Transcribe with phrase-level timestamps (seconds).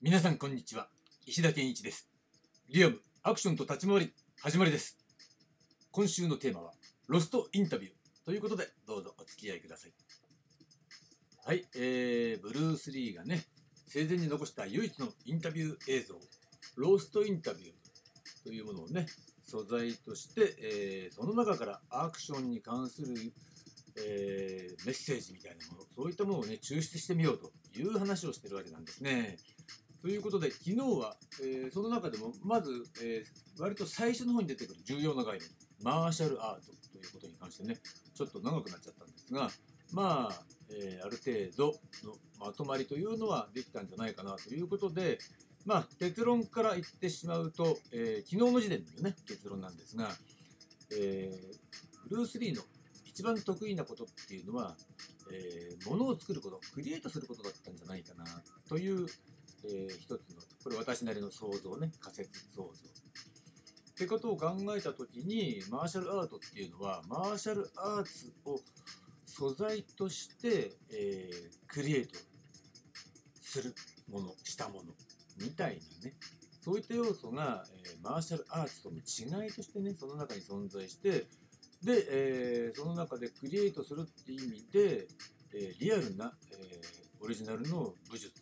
[0.00, 0.86] 皆さんこんにちは。
[1.26, 2.08] 石田健一です。
[2.68, 4.96] リアムアクションと立ち回り始まりです。
[5.90, 6.70] 今週のテーマは
[7.08, 7.92] ロストインタビュー。
[8.24, 9.92] ということでどうぞお付き合いください。
[11.44, 13.42] はい、えー、ブルース・リーがね
[13.88, 16.14] 生前に残した唯一のインタビュー映像
[16.76, 19.06] ローストインタビューというものをね
[19.42, 23.16] 素材として、えーその中からアクションに関する、
[23.96, 29.38] えーメッセージみたいなものそういったものをね抽出してみようという話をしてるわけなんですね。
[30.00, 35.48] ということで昨日は、えーその中でもまず、えー割と最初の方に出てくる重要な概念
[35.82, 37.76] マーシャルアートということに関してね
[38.14, 39.50] ちょっと長くなっちゃったんですが
[39.92, 45.18] まあ、えーある程度のまとまりというのはできたんじゃないかなということで
[45.66, 50.08] まあ結論から言ってしまうと、え昨日の時点でのね結論なんですが、
[50.92, 51.58] えー
[52.08, 52.62] ブルース・リーの
[53.04, 54.76] 一番得意なことっていうのは、
[55.32, 58.24] えー、ものを作ることクリエイトすることだったんじゃないかな
[58.68, 59.06] という、
[59.64, 61.92] えー一つのこれ私なりの想像ね。
[62.00, 62.68] 仮説想像。
[62.70, 62.72] っ
[63.96, 68.60] てことを考えた時にマーシャルアートっていうのはマーシャルアーツを
[69.26, 72.18] 素材として、えークリエイト
[73.40, 73.74] する
[74.10, 74.92] ものしたもの
[75.40, 76.14] みたいなね。
[76.60, 81.26] そういった要素が、えーマーシャルアーツとの違いとしてねその中に存在して
[81.82, 85.08] で、えーその中でクリエイトするっていう意味で、
[85.54, 86.80] えーリアルな、え
[87.20, 88.32] オリジナルの武術。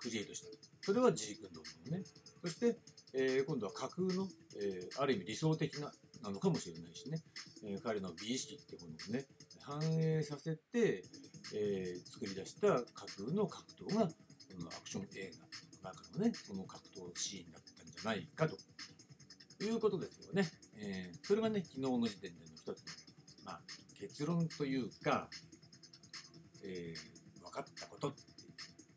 [0.00, 0.46] クリエイトした
[0.82, 2.04] それはジークンドーのね。
[2.42, 2.78] そして、
[3.12, 4.26] えー今度は架空の、
[4.58, 5.92] えーある意味理想的な
[6.22, 7.18] なのかもしれないしね、
[7.64, 9.26] えー彼の美意識っていうものをね
[9.60, 11.04] 反映させて、
[11.54, 12.82] えー作り出した架
[13.18, 14.12] 空の格闘がこ
[14.58, 15.30] のアクション映
[15.82, 18.56] 画の中のねその格闘シーンだったんじゃないかと。
[19.62, 20.48] いうことですよね。
[20.78, 22.74] えーそれがね昨日の時点での一つの、
[23.44, 23.60] まあ、
[23.98, 25.28] 結論というか、
[26.64, 28.08] えー分かったこと。
[28.08, 28.22] って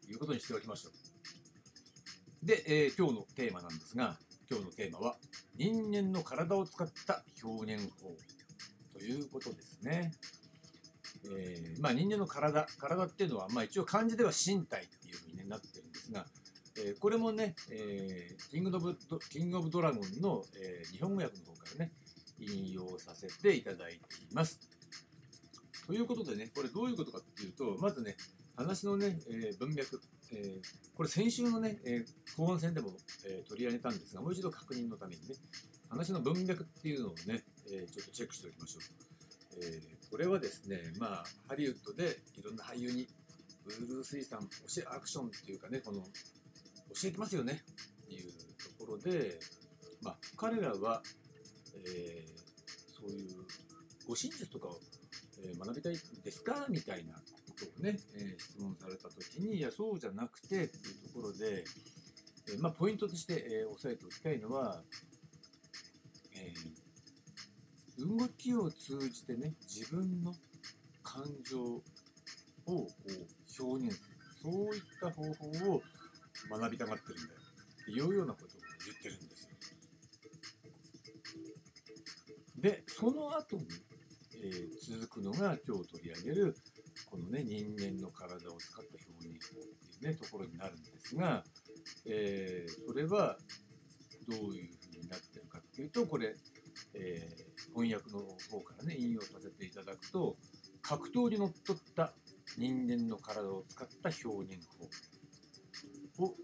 [0.10, 2.46] いうことにしておきましょう。
[2.46, 4.18] で、えー今日のテーマなんですが
[4.50, 5.16] 今日のテーマは
[5.56, 8.16] 人間の体を使った表現法
[8.94, 10.12] ということですね。
[11.26, 16.26] えーまあ、人間の体体っていうのは、まあ、一応漢字では身体っていうふうに、ね、なってるんですが、
[16.78, 21.94] えーこれもね、えーキングオブドキングオブドラゴンの、えー日本語訳の方からね
[22.40, 24.60] 引用させていただいています。
[25.88, 28.18] ということでねこれどういうことかっていうとまずね
[28.56, 30.62] 話のね、えー文脈、えー
[30.96, 32.92] これ先週のね、えー後半戦でも、
[33.26, 35.36] えー取り上げたんですがもう一度確認のためにね
[35.90, 38.84] 話の文脈っていうのをね、えーちょっとチェックしておきましょう。
[39.64, 43.08] えーこれはですね、まあ、ハリウッドでいろんな俳優に
[43.66, 44.48] ブルース・リーさん教
[44.84, 46.08] えアクションっていうかねこの教
[47.06, 47.64] えてますよね
[48.04, 48.32] っていう
[48.78, 49.40] ところで、
[50.04, 51.02] まあ、彼らは、
[51.88, 52.44] えー
[52.96, 53.28] そういう
[54.08, 54.80] 護身術とかを、
[55.44, 56.68] え学びたいですか？
[56.70, 57.16] みたいな
[57.54, 61.64] ことをね、えー質問された時にいやそうじゃなくてっていうところで、
[62.50, 64.84] えーまあ、ポイントとして、えー押さえておきたいのは、
[66.36, 66.54] え
[68.00, 70.34] 動きを通じてね自分の
[71.04, 71.84] 感情を
[72.66, 75.82] こう表現するそういった方法を
[76.50, 77.40] 学びたがってるんだよ
[77.82, 78.50] っていうようなことを
[78.86, 79.50] 言ってるんです。
[82.58, 83.68] でその後に、
[84.42, 86.56] えー続くのが今日取り上げる
[87.34, 89.64] ね人間の体を使った表現法っ
[90.00, 91.44] ていうねところになるんですが、
[92.06, 93.38] えーそれは
[94.30, 96.36] どういうふうになってるかっていうとこれ、
[96.94, 98.20] えー翻訳の
[98.52, 100.38] 方からね引用させていただくと
[100.82, 102.14] 格闘にのっとった
[102.58, 104.68] 人間の体を使った表現
[106.18, 106.36] 法を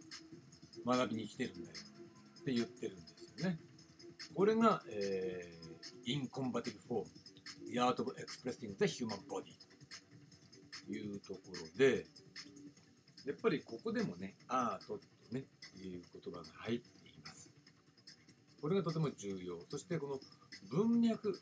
[0.85, 1.75] 学びに来てるんだよ
[2.39, 3.07] って言ってるんで
[3.37, 3.59] すよね。
[4.33, 7.05] これが、えー、Incompatible Form
[7.71, 9.58] The Art of Expressing the Human Body と
[10.89, 12.05] いうところで
[13.25, 15.01] やっぱりここでもねアートと
[15.31, 15.43] ね
[15.75, 17.49] いう言葉が入っています。
[18.61, 19.57] これがとても重要。
[19.69, 20.19] そしてこの
[20.69, 21.39] 文脈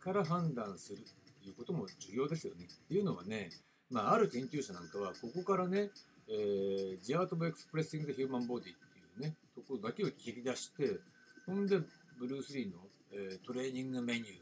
[0.00, 1.02] から判断する
[1.42, 2.66] ということも重要ですよね。
[2.66, 3.50] っていうのはね、
[3.90, 5.90] まあ、ある研究者なんかはここからね、
[6.28, 8.74] え、The Art of Expressing the Human Body ってい
[9.16, 10.98] うね、ところだけを切り出して、
[11.46, 11.78] ほんで、
[12.18, 12.78] ブルース・リーの、
[13.12, 14.34] えートレーニングメニューなん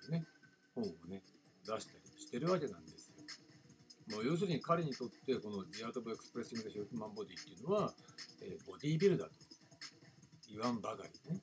[0.00, 0.24] ていうね、
[0.74, 1.22] 本をね、
[1.66, 2.95] 出したりしてるわけなんです。
[4.12, 7.92] もう要するに彼にとってこの The Art of Expressing the Human Body っていうのは、
[8.40, 9.34] えーボディービルダーと
[10.48, 11.40] 言わんばかりね。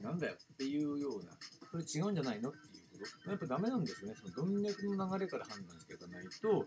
[0.00, 1.32] なんだよっていうような、
[1.70, 3.30] これ違うんじゃないのっていうこと。
[3.30, 4.14] やっぱダメなんですよね。
[4.14, 6.66] その文脈の流れから判断していかないと、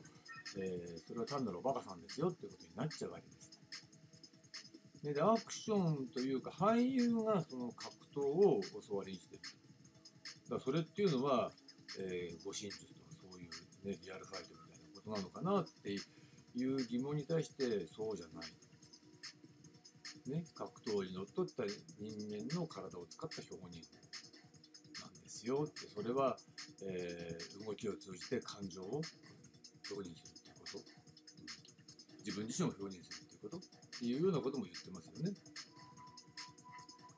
[0.58, 3.60] えーそれは単なるおバカさんですよっていうことになっちゃうわけです。
[5.04, 9.42] ででアクションというか俳優がその格闘を教わりにしてる。
[10.50, 11.52] だそれっていうのは、
[12.00, 12.99] えー、護身術と、
[13.84, 18.52] ね、リアルファイトみたいなことなのかなっていう疑問に対してそうじゃない。
[20.30, 21.64] ね、格闘にのっとった
[21.98, 23.90] 人間の体を使った表現
[25.02, 26.38] なんですよってそれは、
[26.86, 29.02] えー、動きを通じて感情を
[29.90, 30.80] 表現するっていうこと、
[32.20, 35.36] 自分自身を表現するっていうことっていうようなことも言ってますよね。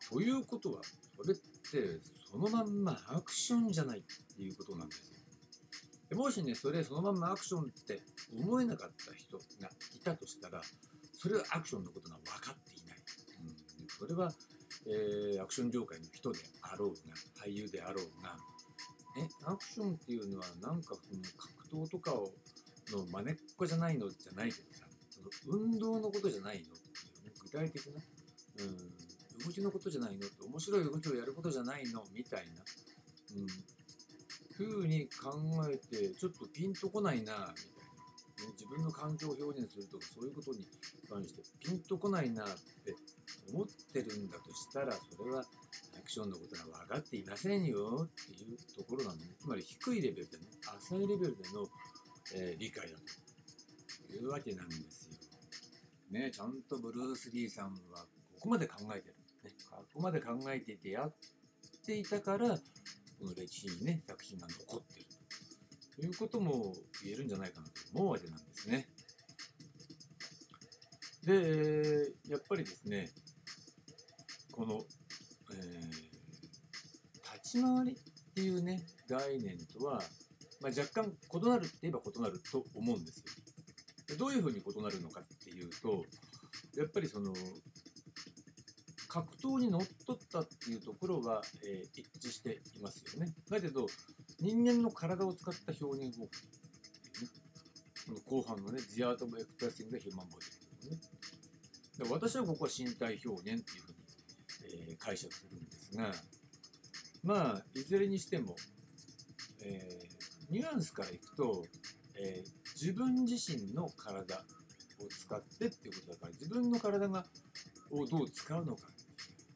[0.10, 0.82] ということは
[1.18, 2.00] それって
[2.30, 4.02] そのまんまアクションじゃないっ
[4.36, 5.21] ていうことなんですよ。
[6.16, 8.02] もしねそれそのままアクションって
[8.34, 10.62] 思えなかった人がいたとしたら
[11.14, 12.98] それはアクションのことが分かっていない。
[13.80, 14.32] うん、それは、
[14.88, 16.96] えー、アクション業界の人であろうが
[17.46, 18.36] 俳優であろうが
[19.18, 22.32] えアクションっていうのはなんかその格闘とかを
[22.92, 28.02] の真似っこじゃないのじゃないけどさその運動のことじゃないのっていうね具体的な、
[28.60, 32.64] うん、動きのことじゃないのって面白い動きをやることじゃないのみたいな、
[33.36, 33.48] うん、
[34.66, 35.34] ふうに考
[35.70, 40.68] えてちょっとピンとこないなみたいな、ね、自分の感情を表現するとかそういうことに
[41.10, 42.96] 関してピンとこないなって
[43.54, 45.44] 思ってるんだとしたらそれは
[45.98, 49.36] アクションのことが分かっていませんよっていうところなのね。
[49.40, 50.46] つまり低いレベルでね
[50.80, 51.68] 浅いレベルでの、
[52.36, 52.98] えー、理解だ
[54.08, 55.12] というわけなんですよ。
[56.12, 61.14] ねちゃんとブルース・リーさんはここまで考えてる、ね、ここまで考えていてやっ
[61.86, 62.58] ていたから
[63.22, 65.06] この歴史にね作品が残ってる
[65.96, 66.74] ということも
[67.04, 68.88] 言えるんじゃないかなと思うわけなんですね。
[71.24, 73.12] でやっぱりですね
[74.52, 74.82] この、
[75.54, 80.02] えー、立ち回りっていうね概念とは、
[80.62, 83.20] まあ、若干異なるって言えば異なると思うんです
[84.10, 84.18] よ。
[84.18, 86.04] どういうふうに異なるのかっていうと
[86.76, 87.34] やっぱりその
[89.12, 93.34] 格闘にのっとったっていうところは、えー、一致していますよね。
[93.50, 93.86] だけど
[94.40, 96.32] 人間の体を使った表現方法、ね、
[98.06, 101.00] この後半のね、The Art of Expressing the Human Body、ね、
[101.98, 104.02] で私はここは身体表現っていうふうに
[104.74, 106.12] えー、解釈するんですが
[107.24, 108.56] まあいずれにしても、
[109.64, 111.64] えー、ニュアンスからいくと、
[112.16, 117.26] えー、自分自身の体を使ってっていうことだから自分の体が
[117.92, 118.88] をどう使うのか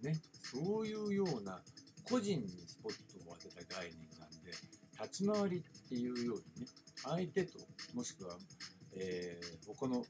[0.02, 1.62] ねそういうような
[2.04, 2.94] 個人にスポッ
[3.26, 4.52] トを当てた概念なんで
[5.02, 6.68] 立ち回りっていうようにね
[7.04, 7.60] 相手と
[7.94, 8.38] もしくは、
[8.96, 10.04] えー、他の、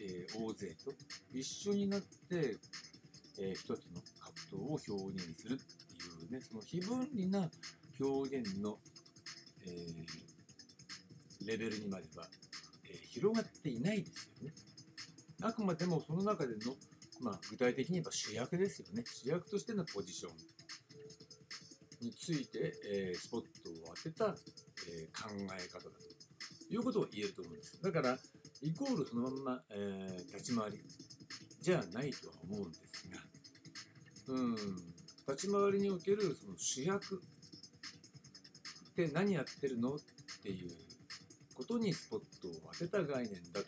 [0.00, 0.92] えー、大勢と
[1.32, 2.56] 一緒になって、
[3.40, 5.64] えー、一つのことを表現するって
[6.24, 7.50] いうねその非分離な
[8.00, 8.78] 表現の、
[9.66, 12.26] えー、レベルにまでは、
[12.84, 14.54] え、広がっていないですよね。
[15.42, 16.74] あくまでもその中での、
[17.20, 19.04] まあ、具体的に言えば主役ですよね。
[19.06, 23.46] 主役としてのポジションについて、えー、スポット
[23.90, 24.34] を当てた、
[24.86, 25.90] え考え方だと
[26.70, 27.82] いうことを言えると思うんです。
[27.82, 28.18] だから、
[28.62, 30.80] イコールそのまんま、え立ち回り
[31.60, 34.54] じゃないとは思うんですが、うん、
[35.28, 37.20] 立ち回りにおけるその主役
[38.90, 39.98] って何やってるのっ
[40.42, 40.70] ていう
[41.54, 43.67] ことにスポットを当てた概念だと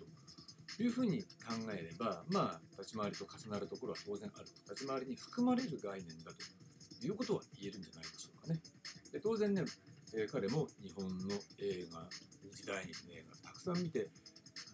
[0.83, 8.61] いうふうに考えれば、まあ、立ち回りと重なるところは当然ある立ち回りに含まれる概念だということは言えるんじゃないでしょうかね。
[9.13, 9.65] で当然ね、
[10.15, 12.09] えー、彼も日本の映画
[12.55, 14.11] 時代劇の映画たくさん見て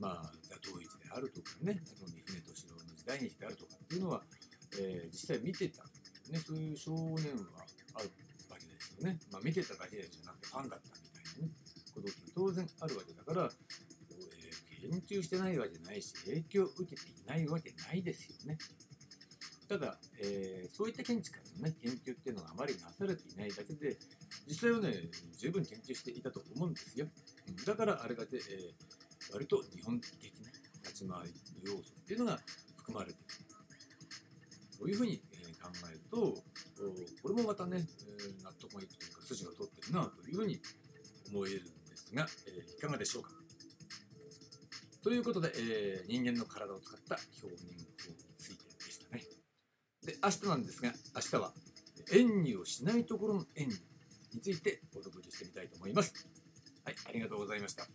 [0.00, 4.22] まあ、座頭市であるとかね、三船敏郎の時代劇であるとかっていうのは、
[4.78, 5.84] えー、実際見てた、
[6.30, 8.10] ね、そういう少年はある
[8.50, 9.18] わけですよね。
[9.32, 11.52] まあ、見てただけじゃなくてファンだったみたいなね、
[11.94, 13.50] ことって当然あるわけだから、
[14.80, 18.58] 研究してないわけないし、影響を受けていないわけないですよね。
[19.68, 23.96] ただ、えー、そういった見地からの、ね、研究っていうのがあまりなされていないだけで、
[24.46, 24.92] 実際はね、
[25.38, 27.08] 十分研究していたと思うんですよ。
[27.66, 30.50] だからあれだけ、えー、割と日本的な
[30.84, 31.32] 立ち回り
[31.68, 32.38] の要素っていうのが
[32.76, 33.46] 含まれている。
[34.78, 36.44] そういうふうに、え考えると、
[37.22, 37.84] これもまたね、
[38.44, 40.60] 納得がいくというか、筋が通ってるなというふうに
[41.32, 43.30] 思えるんですが、えいかがでしょうか？
[45.06, 47.86] ということで、えー、人間の体を使った表現法に
[48.36, 49.22] ついてでしたね。
[50.04, 51.52] で、明日なんですが、明日は
[52.12, 53.76] 演技をしないところの演技
[54.34, 56.12] についてお届けしてみたいと思います。
[56.84, 57.86] はい、ありがとうございました。